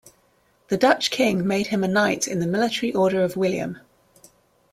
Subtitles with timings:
[0.69, 3.77] The Dutch King made him a Knight in the Military Order of William.